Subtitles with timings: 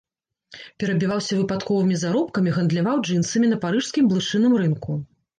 [0.83, 4.97] Перабіваўся выпадковымі заробкамі, гандляваў джынсамі на парыжскім блышыным рынку.